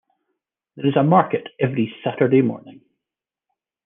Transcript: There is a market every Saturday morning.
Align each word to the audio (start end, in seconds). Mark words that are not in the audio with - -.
There 0.75 0.87
is 0.87 0.95
a 0.95 1.03
market 1.03 1.47
every 1.59 1.93
Saturday 2.03 2.41
morning. 2.41 2.81